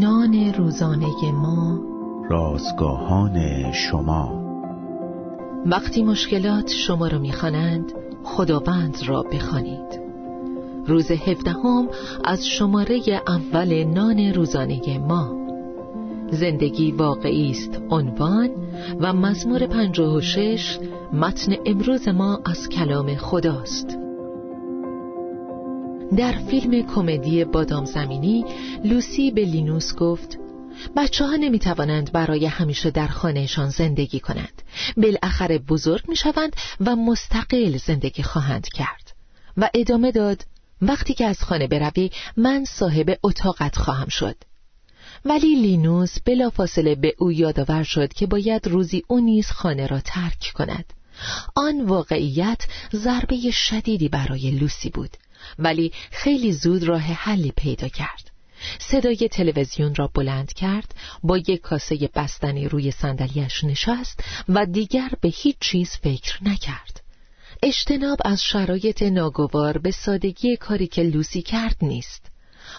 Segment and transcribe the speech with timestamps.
[0.00, 1.80] نان روزانه ما.
[2.30, 4.42] رازگاهان شما.
[5.66, 7.92] وقتی مشکلات شما را می‌خوانند
[8.24, 10.00] خداوند را بخوانید.
[10.86, 11.88] روز هفدهم
[12.24, 15.36] از شماره اول نان روزانه ما.
[16.30, 18.50] زندگی واقعی است عنوان
[19.00, 20.78] و مزمور 56
[21.12, 24.05] متن امروز ما از کلام خداست.
[26.16, 28.44] در فیلم کمدی بادام زمینی
[28.84, 30.38] لوسی به لینوس گفت
[30.96, 34.62] بچه ها نمی توانند برای همیشه در خانهشان زندگی کنند.
[34.96, 39.12] بالاخره بزرگ می شوند و مستقل زندگی خواهند کرد.
[39.56, 40.44] و ادامه داد
[40.82, 44.36] وقتی که از خانه بروی من صاحب اتاقت خواهم شد.
[45.24, 50.52] ولی لینوس بلافاصله به او یادآور شد که باید روزی او نیز خانه را ترک
[50.54, 50.92] کند.
[51.54, 55.16] آن واقعیت ضربه شدیدی برای لوسی بود.
[55.58, 58.30] ولی خیلی زود راه حلی پیدا کرد.
[58.78, 65.28] صدای تلویزیون را بلند کرد با یک کاسه بستنی روی صندلیاش نشست و دیگر به
[65.28, 67.02] هیچ چیز فکر نکرد.
[67.62, 72.26] اجتناب از شرایط ناگوار به سادگی کاری که لوسی کرد نیست.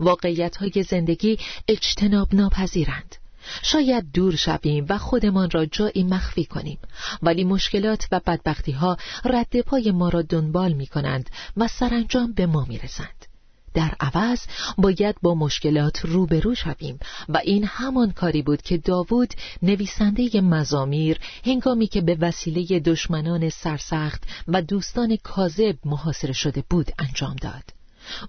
[0.00, 1.38] واقعیت های زندگی
[1.68, 3.16] اجتناب ناپذیرند.
[3.62, 6.78] شاید دور شویم و خودمان را جایی مخفی کنیم.
[7.22, 12.46] ولی مشکلات و بدبختی ها رد پای ما را دنبال می کنند و سرانجام به
[12.46, 13.26] ما می رسند.
[13.74, 14.40] در عوض
[14.78, 21.86] باید با مشکلات روبرو شویم و این همان کاری بود که داوود نویسنده مزامیر هنگامی
[21.86, 27.64] که به وسیله دشمنان سرسخت و دوستان کاذب محاصره شده بود انجام داد.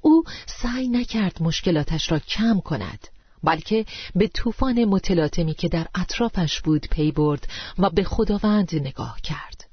[0.02, 3.08] او سعی نکرد مشکلاتش را کم کند.
[3.44, 7.48] بلکه به طوفان متلاطمی که در اطرافش بود پی برد
[7.80, 9.70] و به خداوند نگاه کرد.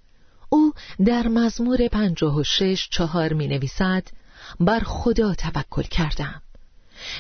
[0.49, 0.73] او
[1.05, 4.09] در مزمور پنجاه و شش چهار می نویسد
[4.61, 6.43] بر خدا توکل کردم.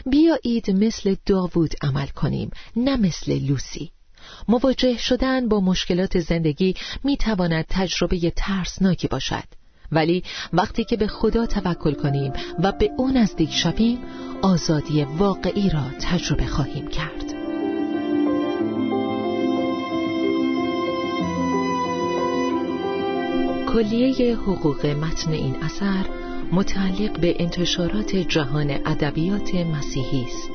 [0.06, 3.90] بیایید مثل داوود عمل کنیم نه مثل لوسی.
[4.48, 9.44] مواجه شدن با مشکلات زندگی می تواند تجربه ترسناکی باشد.
[9.92, 12.32] ولی وقتی که به خدا توکل کنیم
[12.62, 13.98] و به او نزدیک شویم
[14.42, 17.34] آزادی واقعی را تجربه خواهیم کرد.
[23.72, 26.06] کلیه حقوق متن این اثر
[26.52, 30.50] متعلق به انتشارات جهان ادبیات مسیحی است.